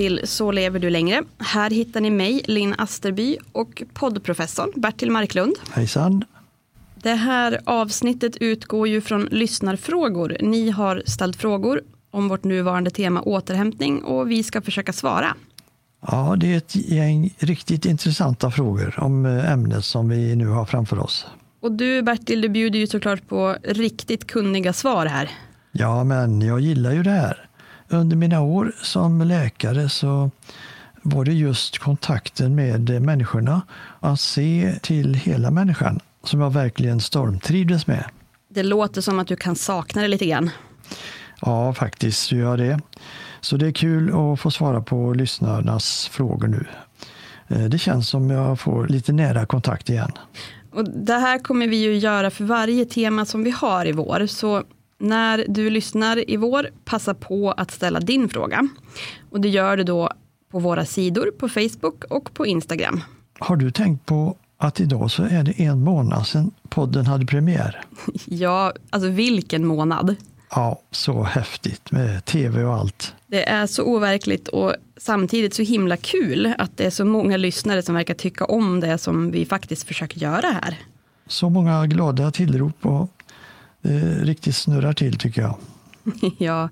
[0.00, 1.22] Till Så lever du längre.
[1.38, 5.54] Här hittar ni mig, Linn Asterby och poddprofessorn Bertil Marklund.
[5.70, 6.24] Hejsan.
[6.94, 10.36] Det här avsnittet utgår ju från lyssnarfrågor.
[10.40, 15.36] Ni har ställt frågor om vårt nuvarande tema återhämtning och vi ska försöka svara.
[16.06, 20.64] Ja, det är ett gäng riktigt intressanta frågor om eh, ämnet som vi nu har
[20.64, 21.26] framför oss.
[21.62, 25.30] Och du Bertil, du bjuder ju såklart på riktigt kunniga svar här.
[25.72, 27.49] Ja, men jag gillar ju det här.
[27.90, 30.30] Under mina år som läkare så
[31.02, 33.62] var det just kontakten med människorna,
[34.00, 38.04] att se till hela människan, som jag verkligen stormtrivdes med.
[38.48, 40.50] Det låter som att du kan sakna det lite grann.
[41.40, 42.80] Ja, faktiskt gör jag det.
[43.40, 46.66] Så det är kul att få svara på lyssnarnas frågor nu.
[47.48, 50.12] Eh, Det känns som jag får lite nära kontakt igen.
[50.72, 54.26] Och det här kommer vi ju göra för varje tema som vi har i vår.
[54.26, 54.62] Så
[55.00, 58.68] när du lyssnar i vår, passa på att ställa din fråga.
[59.30, 60.10] Och det gör du då
[60.50, 63.00] på våra sidor på Facebook och på Instagram.
[63.38, 67.80] Har du tänkt på att idag så är det en månad sedan podden hade premiär?
[68.24, 70.16] Ja, alltså vilken månad.
[70.50, 73.14] Ja, så häftigt med tv och allt.
[73.26, 77.82] Det är så overkligt och samtidigt så himla kul att det är så många lyssnare
[77.82, 80.78] som verkar tycka om det som vi faktiskt försöker göra här.
[81.26, 83.19] Så många glada tillrop och
[83.82, 85.56] det riktigt snurrar till tycker jag.
[86.38, 86.68] Ja,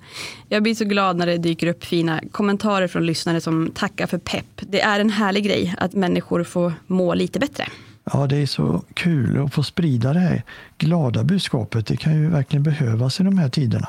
[0.48, 4.18] jag blir så glad när det dyker upp fina kommentarer från lyssnare som tackar för
[4.18, 4.60] pepp.
[4.60, 7.68] Det är en härlig grej att människor får må lite bättre.
[8.12, 10.42] Ja, det är så kul att få sprida det här
[10.78, 11.86] glada budskapet.
[11.86, 13.88] Det kan ju verkligen behövas i de här tiderna.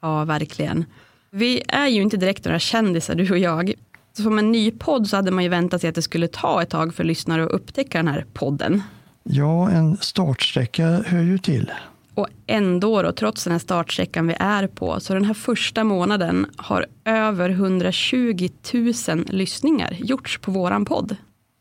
[0.00, 0.84] Ja, verkligen.
[1.30, 3.72] Vi är ju inte direkt några kändisar, du och jag.
[4.12, 6.70] Som en ny podd så hade man ju väntat sig att det skulle ta ett
[6.70, 8.82] tag för lyssnare att upptäcka den här podden.
[9.22, 11.70] Ja, en startsträcka hör ju till.
[12.18, 16.46] Och ändå då, trots den här startsträckan vi är på, så den här första månaden
[16.56, 21.16] har över 120 000 lyssningar gjorts på våran podd.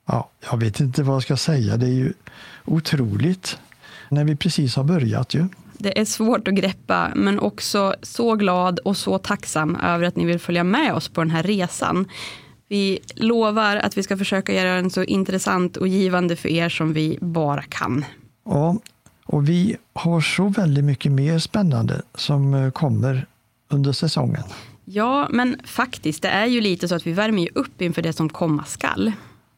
[0.07, 1.77] Ja, jag vet inte vad jag ska säga.
[1.77, 2.13] Det är ju
[2.65, 3.59] otroligt.
[4.09, 5.47] När vi precis har börjat ju.
[5.77, 10.25] Det är svårt att greppa, men också så glad och så tacksam över att ni
[10.25, 12.05] vill följa med oss på den här resan.
[12.67, 16.93] Vi lovar att vi ska försöka göra den så intressant och givande för er som
[16.93, 18.05] vi bara kan.
[18.45, 18.77] Ja,
[19.27, 23.25] och vi har så väldigt mycket mer spännande som eh, kommer
[23.69, 24.43] under säsongen.
[24.85, 28.13] Ja, men faktiskt, det är ju lite så att vi värmer ju upp inför det
[28.13, 29.11] som komma skall.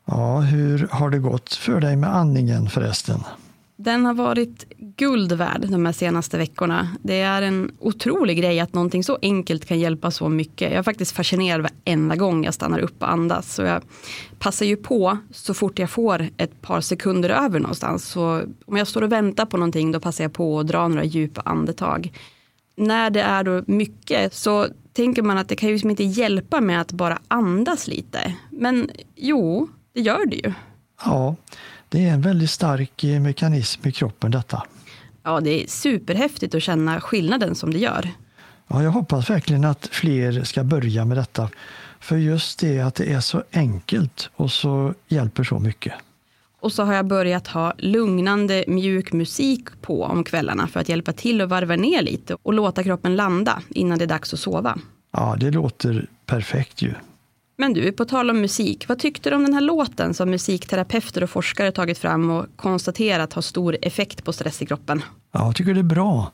[0.05, 3.19] Ja, hur har det gått för dig med andningen förresten?
[3.81, 6.89] Den har varit guld värd de här senaste veckorna.
[7.01, 10.71] Det är en otrolig grej att någonting så enkelt kan hjälpa så mycket.
[10.71, 13.53] Jag är faktiskt fascinerad varenda gång jag stannar upp och andas.
[13.55, 13.83] Så jag
[14.39, 18.07] passar ju på så fort jag får ett par sekunder över någonstans.
[18.07, 21.03] Så om jag står och väntar på någonting då passar jag på att dra några
[21.03, 22.11] djupa andetag.
[22.75, 26.61] När det är då mycket så tänker man att det kan ju liksom inte hjälpa
[26.61, 28.35] med att bara andas lite.
[28.51, 30.53] Men jo, det gör det ju.
[31.05, 31.35] Ja,
[31.89, 34.63] det är en väldigt stark eh, mekanism i kroppen detta.
[35.23, 38.09] Ja, det är superhäftigt att känna skillnaden som det gör.
[38.67, 41.49] Ja, jag hoppas verkligen att fler ska börja med detta.
[41.99, 45.93] För just det att det är så enkelt och så hjälper så mycket.
[46.61, 51.13] Och så har jag börjat ha lugnande mjuk musik på om kvällarna för att hjälpa
[51.13, 54.79] till att varva ner lite och låta kroppen landa innan det är dags att sova.
[55.11, 56.93] Ja, det låter perfekt ju.
[57.61, 61.23] Men du, på tal om musik, vad tyckte du om den här låten som musikterapeuter
[61.23, 65.01] och forskare tagit fram och konstaterat har stor effekt på stress i kroppen?
[65.31, 66.31] Ja, jag tycker det är bra.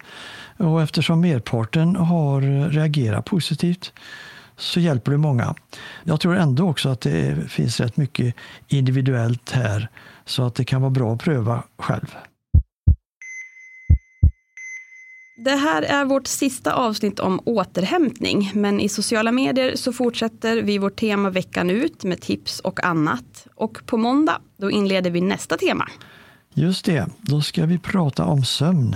[0.57, 3.93] Och eftersom merparten har reagerat positivt
[4.57, 5.55] så hjälper det många.
[6.03, 8.35] Jag tror ändå också att det finns rätt mycket
[8.67, 9.89] individuellt här
[10.25, 12.15] så att det kan vara bra att pröva själv.
[15.37, 20.77] Det här är vårt sista avsnitt om återhämtning, men i sociala medier så fortsätter vi
[20.77, 23.47] vårt tema veckan ut med tips och annat.
[23.55, 25.89] Och på måndag, då inleder vi nästa tema.
[26.53, 28.95] Just det, då ska vi prata om sömn.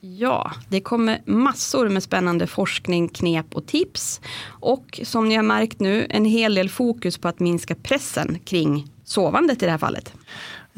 [0.00, 4.20] Ja, det kommer massor med spännande forskning, knep och tips.
[4.46, 8.86] Och som ni har märkt nu, en hel del fokus på att minska pressen kring
[9.04, 10.12] sovandet i det här fallet.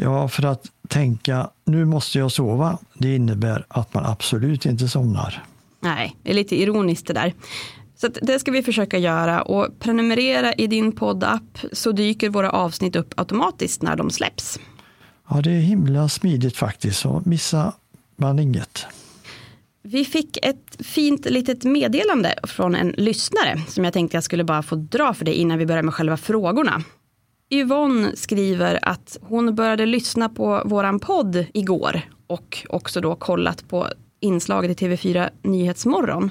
[0.02, 5.44] Ja, för att tänka nu måste jag sova, det innebär att man absolut inte somnar.
[5.81, 7.35] Nej, det är lite ironiskt det där.
[7.97, 12.97] Så det ska vi försöka göra och prenumerera i din poddapp så dyker våra avsnitt
[12.97, 14.61] upp automatiskt när de släpps.
[15.29, 17.73] Ja, det är himla smidigt faktiskt, så missar
[18.17, 18.87] man inget.
[19.82, 24.62] Vi fick ett fint litet meddelande från en lyssnare som jag tänkte jag skulle bara
[24.62, 26.82] få dra för dig innan vi börjar med själva frågorna.
[27.52, 33.87] Yvonne skriver att hon började lyssna på våran podd igår och också då kollat på
[34.20, 36.31] inslaget i TV4 Nyhetsmorgon.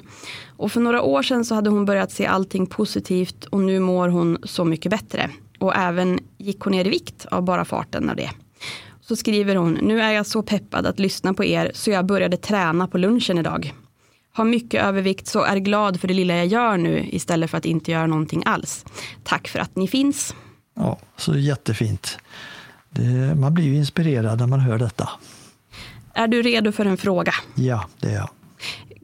[0.56, 4.08] Och för några år sedan så hade hon börjat se allting positivt och nu mår
[4.08, 5.30] hon så mycket bättre.
[5.58, 8.30] Och även gick hon ner i vikt av bara farten av det.
[9.00, 12.36] Så skriver hon, nu är jag så peppad att lyssna på er så jag började
[12.36, 13.74] träna på lunchen idag.
[14.32, 17.64] Har mycket övervikt så är glad för det lilla jag gör nu istället för att
[17.64, 18.84] inte göra någonting alls.
[19.24, 20.34] Tack för att ni finns.
[20.80, 22.18] Ja, så jättefint.
[22.90, 25.08] Det, man blir ju inspirerad när man hör detta.
[26.14, 27.32] Är du redo för en fråga?
[27.54, 28.30] Ja, det är jag.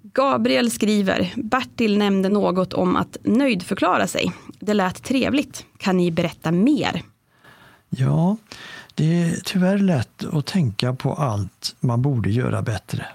[0.02, 4.32] Gabriel skriver, Bertil nämnde något om att nöjdförklara sig.
[4.60, 5.64] Det lät trevligt.
[5.78, 7.02] Kan ni berätta mer?
[7.88, 8.36] Ja,
[8.94, 13.06] det är tyvärr lätt att tänka på allt man borde göra bättre.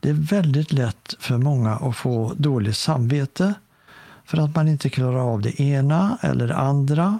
[0.00, 3.54] Det är väldigt lätt för många att få dåligt samvete
[4.24, 7.18] för att man inte klarar av det ena eller det andra.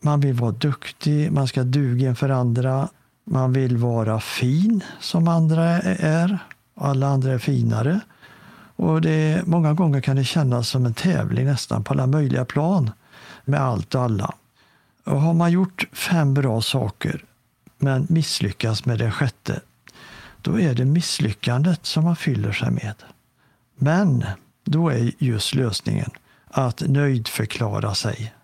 [0.00, 2.88] Man vill vara duktig, man ska duga inför andra.
[3.24, 6.38] Man vill vara fin som andra är.
[6.74, 8.00] Alla andra är finare.
[8.76, 12.90] Och det, många gånger kan det kännas som en tävling nästan på alla möjliga plan
[13.44, 14.34] med allt och alla.
[15.04, 17.24] Och har man gjort fem bra saker
[17.78, 19.60] men misslyckas med det sjätte,
[20.42, 22.94] då är det misslyckandet som man fyller sig med.
[23.76, 24.24] Men
[24.64, 26.10] då är just lösningen
[26.50, 28.34] att nöjdförklara sig.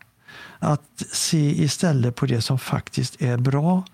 [0.58, 3.84] Att se istället på det som faktiskt är bra.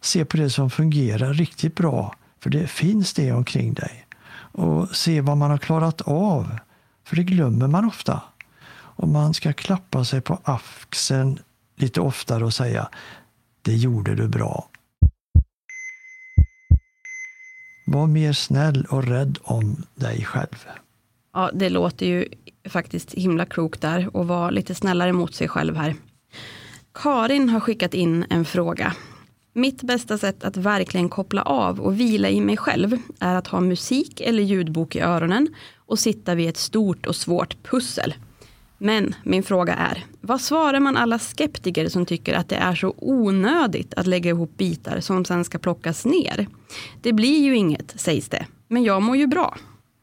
[0.00, 4.06] Se på det som fungerar riktigt bra, för det finns det omkring dig.
[4.56, 6.58] Och se vad man har klarat av,
[7.04, 8.22] för det glömmer man ofta.
[8.96, 11.38] Och man ska klappa sig på axeln
[11.76, 12.88] lite oftare och säga
[13.62, 14.68] det gjorde du bra.
[17.86, 20.66] Var mer snäll och rädd om dig själv.
[21.32, 22.28] Ja, det låter ju
[22.68, 25.94] faktiskt himla klokt där och var lite snällare mot sig själv här.
[26.94, 28.92] Karin har skickat in en fråga.
[29.52, 33.60] Mitt bästa sätt att verkligen koppla av och vila i mig själv är att ha
[33.60, 38.14] musik eller ljudbok i öronen och sitta vid ett stort och svårt pussel.
[38.78, 42.94] Men min fråga är, vad svarar man alla skeptiker som tycker att det är så
[42.96, 46.46] onödigt att lägga ihop bitar som sen ska plockas ner?
[47.02, 49.56] Det blir ju inget, sägs det, men jag mår ju bra.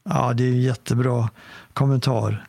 [0.03, 1.29] Ja, det är en jättebra
[1.73, 2.47] kommentar.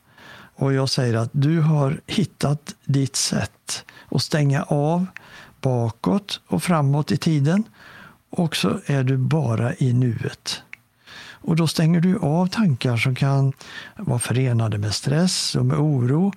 [0.63, 5.07] Och jag säger att du har hittat ditt sätt att stänga av
[5.61, 7.65] bakåt och framåt i tiden
[8.31, 10.63] och så är du bara i nuet.
[11.17, 13.53] Och då stänger du av tankar som kan
[13.97, 16.33] vara förenade med stress och med oro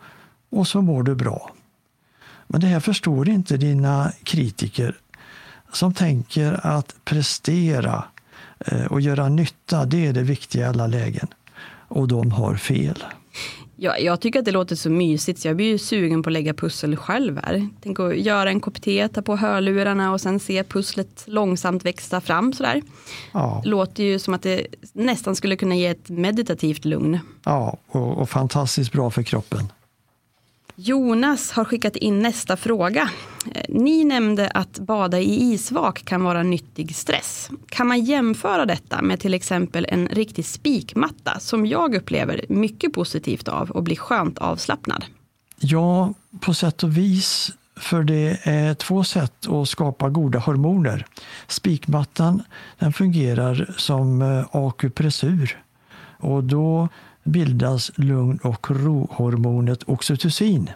[0.50, 1.52] och så mår du bra.
[2.48, 4.96] Men det här förstår inte dina kritiker
[5.72, 8.04] som tänker att prestera
[8.60, 11.28] eh, och göra nytta, det är det viktiga i alla lägen.
[11.88, 13.04] Och de har fel.
[13.78, 16.34] Ja, jag tycker att det låter så mysigt så jag blir ju sugen på att
[16.34, 17.70] lägga pussel själv här.
[17.84, 22.22] Tänk att göra en kopp te, ta på hörlurarna och sen se pusslet långsamt växa
[22.22, 22.82] fram sådär.
[23.32, 27.20] Ja, Låter ju som att det nästan skulle kunna ge ett meditativt lugn.
[27.46, 29.72] ja och, och fantastiskt bra för kroppen.
[30.76, 33.10] Jonas har skickat in nästa fråga.
[33.52, 37.50] Eh, ni nämnde att bada i isvak kan vara nyttig stress.
[37.70, 43.48] Kan man jämföra detta med till exempel en riktig spikmatta som jag upplever mycket positivt
[43.48, 45.06] av och blir skönt avslappnad?
[45.60, 47.52] Ja, på sätt och vis.
[47.78, 51.06] För det är två sätt att skapa goda hormoner.
[51.48, 52.44] Spikmattan
[52.80, 55.62] den fungerar som eh, akupressur
[56.18, 56.90] och då
[57.24, 60.70] bildas lugn och rohormonet oxytocin.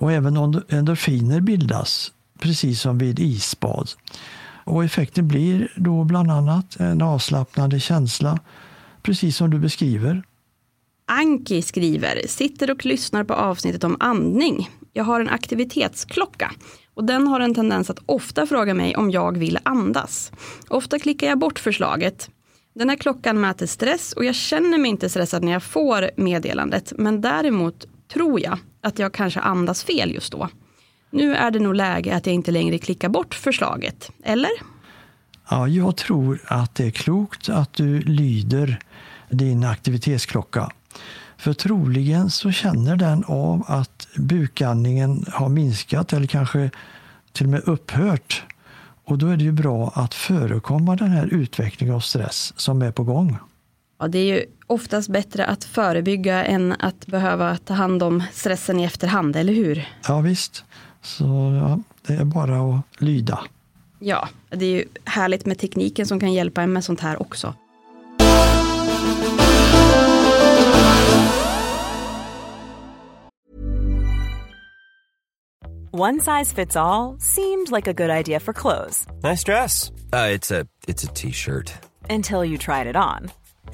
[0.00, 0.36] Och även
[0.68, 3.90] endorfiner bildas, precis som vid isbad.
[4.64, 8.38] Och effekten blir då bland annat en avslappnande känsla,
[9.02, 10.22] precis som du beskriver.
[11.06, 14.70] Anki skriver, sitter och lyssnar på avsnittet om andning.
[14.92, 16.52] Jag har en aktivitetsklocka
[16.94, 20.32] och den har en tendens att ofta fråga mig om jag vill andas.
[20.68, 22.30] Ofta klickar jag bort förslaget.
[22.74, 26.92] Den här klockan mäter stress och jag känner mig inte stressad när jag får meddelandet
[26.96, 30.48] men däremot tror jag att jag kanske andas fel just då.
[31.10, 34.50] Nu är det nog läge att jag inte längre klickar bort förslaget, eller?
[35.50, 38.78] Ja, jag tror att det är klokt att du lyder
[39.30, 40.70] din aktivitetsklocka.
[41.36, 46.70] För troligen så känner den av att bukandningen har minskat eller kanske
[47.32, 48.42] till och med upphört.
[49.04, 52.92] Och då är det ju bra att förekomma den här utvecklingen av stress som är
[52.92, 53.38] på gång.
[53.98, 58.80] Ja, det är ju oftast bättre att förebygga än att behöva ta hand om stressen
[58.80, 59.88] i efterhand, eller hur?
[60.08, 60.64] Ja visst,
[61.02, 61.24] så
[61.60, 63.40] ja, det är bara att lyda.
[63.98, 67.54] Ja, det är ju härligt med tekniken som kan hjälpa en med sånt här också.
[75.92, 79.90] One size fits all seemed like a good idea for clothes Nice dress.
[80.12, 81.72] Uh, it's a it's a t-shirt.
[82.10, 83.30] until you tried it on.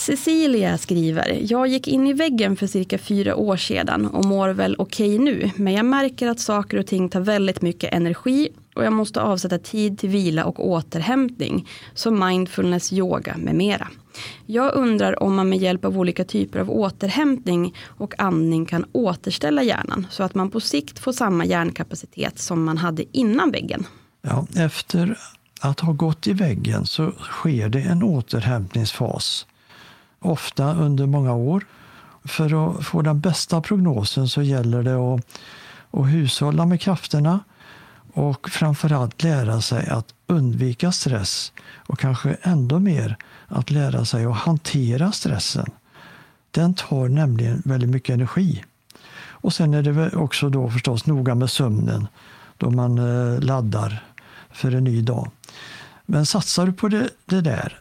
[0.00, 4.76] Cecilia skriver, jag gick in i väggen för cirka fyra år sedan och mår väl
[4.78, 8.92] okej nu, men jag märker att saker och ting tar väldigt mycket energi och jag
[8.92, 13.88] måste avsätta tid till vila och återhämtning, som mindfulness, yoga med mera.
[14.46, 19.62] Jag undrar om man med hjälp av olika typer av återhämtning och andning kan återställa
[19.62, 23.86] hjärnan så att man på sikt får samma hjärnkapacitet som man hade innan väggen.
[24.22, 25.18] Ja, efter
[25.60, 29.46] att ha gått i väggen så sker det en återhämtningsfas.
[30.20, 31.66] Ofta under många år.
[32.24, 35.26] För att få den bästa prognosen så gäller det att,
[35.90, 37.40] att hushålla med krafterna
[38.12, 43.16] och framförallt lära sig att undvika stress och kanske ändå mer
[43.48, 45.66] att lära sig att hantera stressen.
[46.50, 48.64] Den tar nämligen väldigt mycket energi.
[49.42, 52.08] Och sen är det också då förstås noga med sömnen
[52.56, 54.04] då man eh, laddar
[54.50, 55.30] för en ny dag.
[56.06, 57.80] Men satsar du på det, det där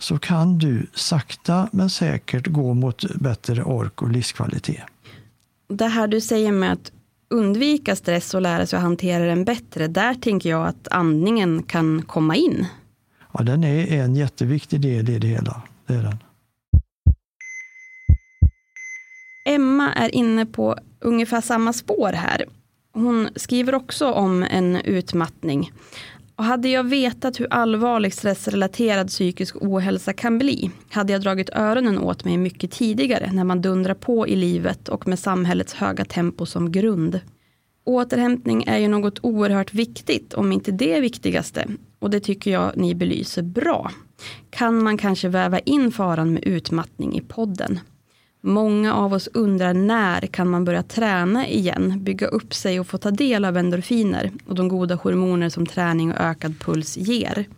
[0.00, 4.82] så kan du sakta men säkert gå mot bättre ork och livskvalitet.
[5.68, 6.92] Det här du säger med att
[7.28, 12.02] undvika stress och lära sig att hantera den bättre, där tänker jag att andningen kan
[12.02, 12.66] komma in.
[13.32, 15.62] Ja, den är en jätteviktig del i det hela.
[15.86, 16.16] Det är den.
[19.48, 22.44] Emma är inne på ungefär samma spår här.
[22.92, 25.72] Hon skriver också om en utmattning.
[26.40, 31.98] Och hade jag vetat hur allvarlig stressrelaterad psykisk ohälsa kan bli hade jag dragit öronen
[31.98, 36.46] åt mig mycket tidigare när man dundrar på i livet och med samhällets höga tempo
[36.46, 37.20] som grund.
[37.84, 41.66] Återhämtning är ju något oerhört viktigt, om inte det viktigaste.
[41.98, 43.90] Och det tycker jag ni belyser bra.
[44.50, 47.80] Kan man kanske väva in faran med utmattning i podden?
[48.40, 52.98] Många av oss undrar när kan man börja träna igen, bygga upp sig och få
[52.98, 57.48] ta del av endorfiner och de goda hormoner som träning och ökad puls ger.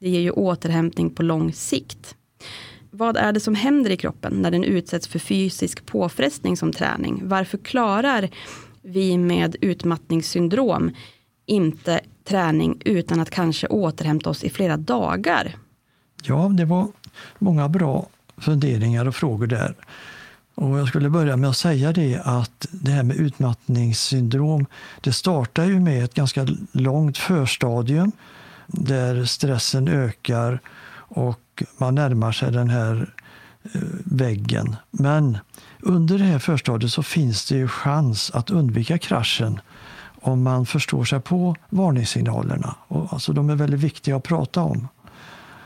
[0.00, 2.16] Det ger ju återhämtning på lång sikt.
[2.90, 7.20] Vad är det som händer i kroppen när den utsätts för fysisk påfrestning som träning?
[7.24, 8.28] Varför klarar
[8.82, 10.90] vi med utmattningssyndrom
[11.46, 15.56] inte träning utan att kanske återhämta oss i flera dagar?
[16.22, 16.88] Ja, det var
[17.38, 19.74] många bra funderingar och frågor där.
[20.54, 24.66] Och jag skulle börja med att säga det att det här med utmattningssyndrom,
[25.00, 28.12] det startar ju med ett ganska långt förstadium
[28.66, 30.60] där stressen ökar
[30.96, 33.14] och man närmar sig den här
[33.72, 34.76] eh, väggen.
[34.90, 35.38] Men
[35.80, 39.60] under det här förstadiet så finns det ju chans att undvika kraschen
[40.20, 42.76] om man förstår sig på varningssignalerna.
[42.88, 44.88] Och alltså de är väldigt viktiga att prata om.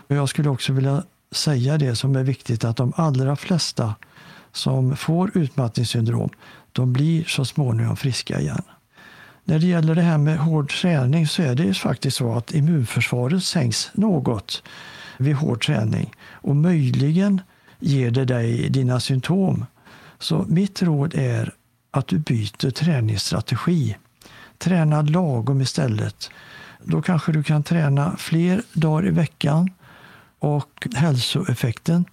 [0.09, 3.95] Jag skulle också vilja säga det som är viktigt att de allra flesta
[4.52, 6.31] som får utmattningssyndrom,
[6.73, 8.62] de blir så småningom friska igen.
[9.45, 13.45] När det gäller det här med hård träning så är det faktiskt så att immunförsvaret
[13.45, 14.63] sänks något
[15.17, 17.41] vid hård träning och möjligen
[17.78, 19.67] ger det dig dina symptom.
[20.19, 21.54] Så mitt råd är
[21.91, 23.97] att du byter träningsstrategi.
[24.58, 26.30] Träna lagom istället.
[26.84, 29.71] Då kanske du kan träna fler dagar i veckan
[30.39, 32.04] och hälsoeffekten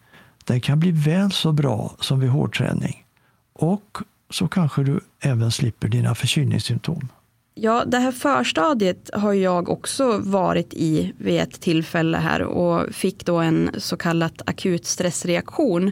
[0.46, 3.06] den kan bli väl så bra som vid hårdträning.
[3.54, 3.98] Och
[4.30, 7.10] så kanske du även slipper dina förkylningssymptom.
[7.58, 13.26] Ja, det här förstadiet har jag också varit i vid ett tillfälle här och fick
[13.26, 15.92] då en så kallad akut stressreaktion.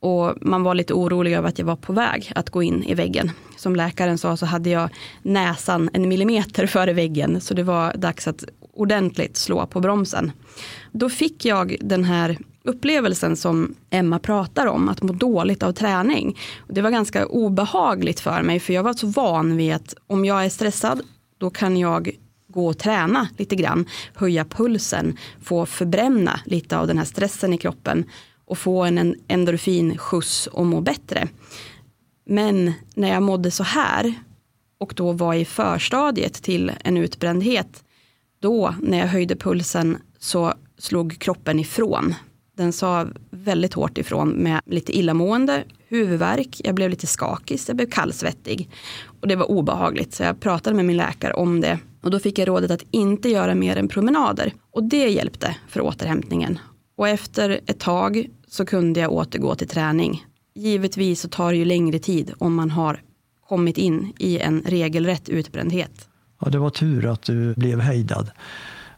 [0.00, 2.94] Och man var lite orolig över att jag var på väg att gå in i
[2.94, 3.30] väggen.
[3.56, 4.90] Som läkaren sa så hade jag
[5.22, 10.32] näsan en millimeter före väggen så det var dags att ordentligt slå på bromsen.
[10.92, 16.38] Då fick jag den här upplevelsen som Emma pratar om, att må dåligt av träning.
[16.68, 20.44] Det var ganska obehagligt för mig för jag var så van vid att om jag
[20.44, 21.00] är stressad
[21.38, 22.10] då kan jag
[22.48, 27.58] gå och träna lite grann, höja pulsen, få förbränna lite av den här stressen i
[27.58, 28.04] kroppen
[28.44, 31.28] och få en endorfinskjuts och må bättre.
[32.26, 34.14] Men när jag mådde så här
[34.78, 37.84] och då var i förstadiet till en utbrändhet,
[38.40, 42.14] då när jag höjde pulsen så slog kroppen ifrån
[42.56, 47.90] den sa väldigt hårt ifrån med lite illamående, huvudvärk, jag blev lite skakig, jag blev
[47.90, 48.70] kallsvettig.
[49.20, 51.78] Och det var obehagligt så jag pratade med min läkare om det.
[52.02, 54.52] Och då fick jag rådet att inte göra mer än promenader.
[54.70, 56.58] Och det hjälpte för återhämtningen.
[56.96, 60.26] Och efter ett tag så kunde jag återgå till träning.
[60.54, 63.00] Givetvis så tar det ju längre tid om man har
[63.48, 66.08] kommit in i en regelrätt utbrändhet.
[66.40, 68.30] Ja, det var tur att du blev hejdad.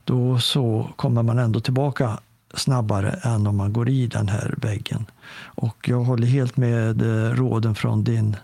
[0.05, 2.19] Då så kommer man ändå tillbaka
[2.59, 5.07] snabbare än om man går i den här väggen.
[5.41, 8.37] Och jag håller helt med eh, råden från din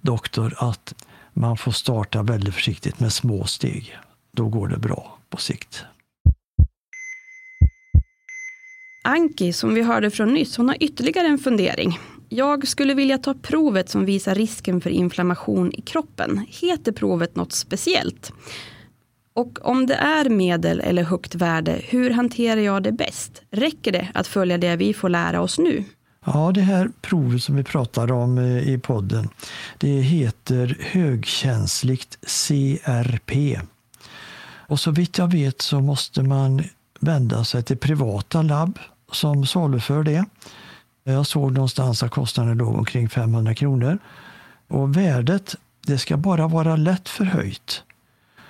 [0.00, 0.94] doktor att
[1.32, 3.98] man får starta väldigt försiktigt med små steg.
[4.32, 5.84] Då går det bra på sikt.
[9.04, 11.98] Anki, som vi hörde från nyss, hon har ytterligare en fundering.
[12.28, 16.46] Jag skulle vilja ta provet som visar risken för inflammation i kroppen.
[16.48, 18.32] Heter provet något speciellt?
[19.36, 23.42] Och om det är medel eller högt värde, hur hanterar jag det bäst?
[23.50, 25.84] Räcker det att följa det vi får lära oss nu?
[26.26, 29.28] Ja, det här provet som vi pratar om eh, i podden,
[29.78, 33.60] det heter högkänsligt CRP.
[34.68, 36.62] Och så vitt jag vet så måste man
[37.00, 38.78] vända sig till privata labb
[39.12, 40.24] som saluför det.
[41.04, 43.98] Jag såg någonstans att kostnaden låg omkring 500 kronor.
[44.68, 45.54] Och värdet,
[45.86, 47.82] det ska bara vara lätt förhöjt.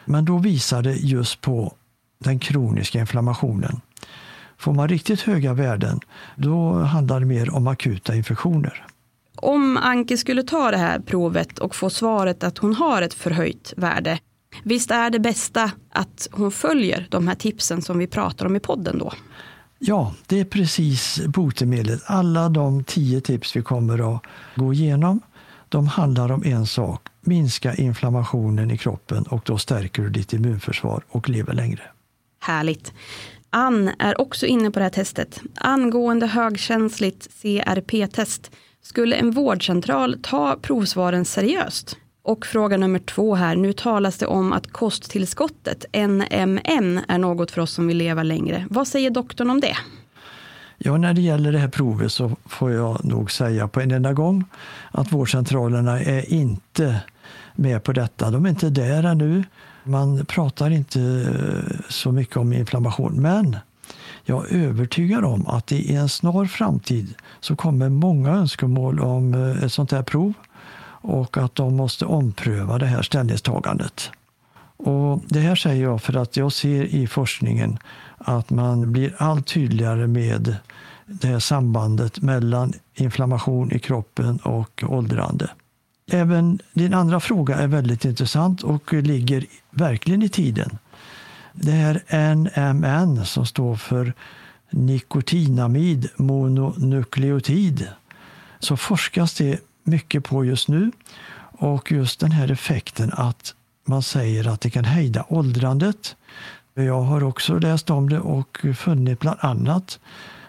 [0.07, 1.75] Men då visar det just på
[2.19, 3.81] den kroniska inflammationen.
[4.59, 6.01] Får man riktigt höga värden,
[6.37, 8.87] då handlar det mer om akuta infektioner.
[9.37, 13.73] Om Anke skulle ta det här provet och få svaret att hon har ett förhöjt
[13.77, 14.19] värde,
[14.65, 18.61] visst är det bästa att hon följer de här tipsen som vi pratar om i
[18.61, 19.13] podden då?
[19.79, 22.03] Ja, det är precis botemedlet.
[22.07, 24.23] Alla de tio tips vi kommer att
[24.55, 25.21] gå igenom,
[25.69, 27.09] de handlar om en sak.
[27.21, 31.83] Minska inflammationen i kroppen och då stärker du ditt immunförsvar och lever längre.
[32.41, 32.93] Härligt.
[33.51, 35.41] Ann är också inne på det här testet.
[35.55, 38.51] Angående högkänsligt CRP-test.
[38.83, 41.97] Skulle en vårdcentral ta provsvaren seriöst?
[42.23, 43.57] Och fråga nummer två här.
[43.57, 48.67] Nu talas det om att kosttillskottet NMN är något för oss som vill leva längre.
[48.71, 49.77] Vad säger doktorn om det?
[50.79, 54.13] Ja, när det gäller det här provet så får jag nog säga på en enda
[54.13, 54.45] gång
[54.91, 57.01] att vårdcentralerna är inte
[57.55, 58.31] med på detta.
[58.31, 59.45] De är inte där ännu.
[59.85, 63.57] Man pratar inte eh, så mycket om inflammation, men
[64.25, 69.65] jag är övertygad om att i en snar framtid så kommer många önskemål om eh,
[69.65, 70.33] ett sånt här prov
[71.09, 74.11] och att de måste ompröva det här ställningstagandet.
[74.77, 77.79] Och det här säger jag för att jag ser i forskningen
[78.19, 80.57] att man blir allt tydligare med
[81.07, 85.51] det här sambandet mellan inflammation i kroppen och åldrande.
[86.11, 90.79] Även din andra fråga är väldigt intressant och ligger verkligen i tiden.
[91.53, 94.13] Det här NMN som står för
[94.71, 97.89] nikotinamid mononukleotid
[98.59, 100.91] så forskas det mycket på just nu.
[101.59, 106.17] Och just den här effekten att man säger att det kan hejda åldrandet.
[106.85, 109.99] Jag har också läst om det och funnit bland annat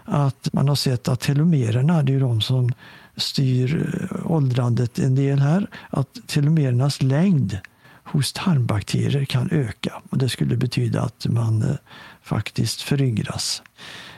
[0.04, 2.72] att man har sett att telomererna, det är ju de som
[3.16, 7.60] styr eh, åldrandet en del här, att telomerernas längd
[8.04, 10.02] hos tarmbakterier kan öka.
[10.10, 11.76] Och det skulle betyda att man eh,
[12.22, 13.64] faktiskt föryngras.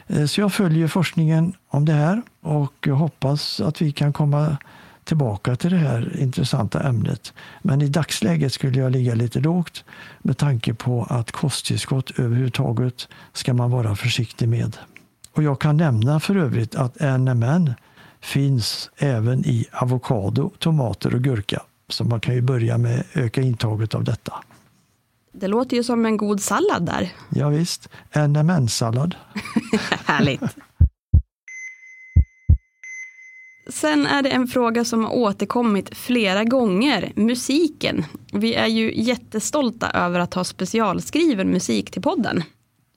[0.07, 4.57] Eh, så jag följer forskningen om det här och hoppas att vi kan komma
[5.09, 7.33] tillbaka till det här intressanta ämnet.
[7.61, 9.83] Men i dagsläget skulle jag ligga lite lågt
[10.19, 14.77] med tanke på att kosttillskott överhuvudtaget ska man vara försiktig med.
[15.33, 17.73] Och jag kan nämna för övrigt att NMN
[18.21, 21.61] finns även i avokado, tomater och gurka.
[21.87, 24.33] Så man kan ju börja med att öka intaget av detta.
[25.31, 27.13] Det låter ju som en god sallad där.
[27.29, 29.15] Ja, visst, NMN-sallad.
[30.05, 30.41] Härligt.
[33.69, 38.05] Sen är det en fråga som har återkommit flera gånger, musiken.
[38.33, 42.43] Vi är ju jättestolta över att ha specialskriven musik till podden.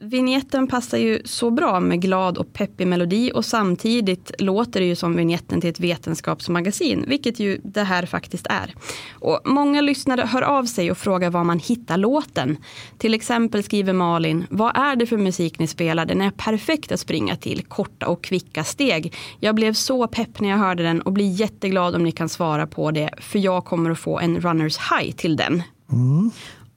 [0.05, 4.97] Vignetten passar ju så bra med glad och peppig melodi och samtidigt låter det ju
[4.97, 8.75] som vignetten till ett vetenskapsmagasin, vilket ju det här faktiskt är.
[9.13, 12.57] Och många lyssnare hör av sig och frågar var man hittar låten.
[12.99, 16.07] Till exempel skriver Malin, vad är det för musik ni spelar?
[16.07, 19.15] Den är perfekt att springa till, korta och kvicka steg.
[19.41, 22.67] Jag blev så pepp när jag hörde den och blir jätteglad om ni kan svara
[22.67, 25.63] på det, för jag kommer att få en runners high till den.
[25.93, 26.31] Mm.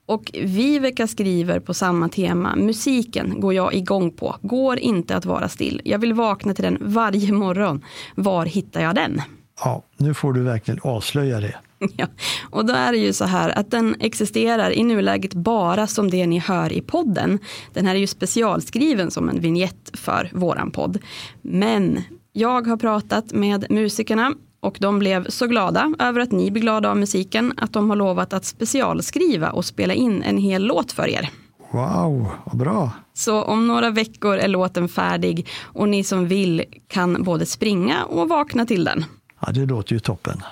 [0.05, 5.49] Och Viveka skriver på samma tema, musiken går jag igång på, går inte att vara
[5.49, 5.81] still.
[5.85, 7.83] Jag vill vakna till den varje morgon.
[8.15, 9.21] Var hittar jag den?
[9.59, 11.55] Ja, nu får du verkligen avslöja det.
[11.97, 12.07] Ja,
[12.49, 16.27] och då är det ju så här att den existerar i nuläget bara som det
[16.27, 17.39] ni hör i podden.
[17.73, 20.97] Den här är ju specialskriven som en vignett för våran podd.
[21.41, 24.33] Men jag har pratat med musikerna
[24.65, 27.97] och de blev så glada över att ni blir glada av musiken att de har
[27.97, 31.29] lovat att specialskriva och spela in en hel låt för er.
[31.71, 32.91] Wow, vad bra!
[33.13, 38.29] Så om några veckor är låten färdig och ni som vill kan både springa och
[38.29, 39.05] vakna till den.
[39.41, 40.43] Ja, det låter ju toppen.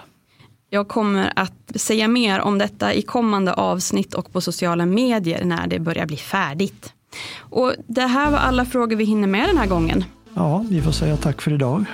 [0.69, 5.67] Jag kommer att säga mer om detta i kommande avsnitt och på sociala medier när
[5.67, 6.93] det börjar bli färdigt.
[7.39, 10.03] Och det här var alla frågor vi hinner med den här gången.
[10.33, 11.85] Ja, vi får säga tack för idag.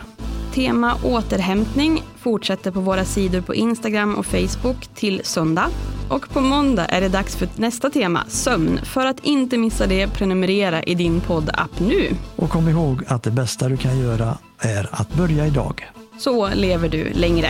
[0.59, 5.69] Tema återhämtning fortsätter på våra sidor på Instagram och Facebook till söndag.
[6.09, 8.79] Och på måndag är det dags för nästa tema, sömn.
[8.83, 12.15] För att inte missa det, prenumerera i din poddapp nu.
[12.35, 15.87] Och kom ihåg att det bästa du kan göra är att börja idag.
[16.17, 17.49] Så lever du längre.